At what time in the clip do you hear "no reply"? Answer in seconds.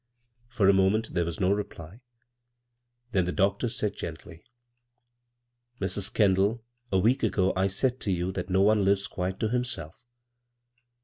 1.39-2.01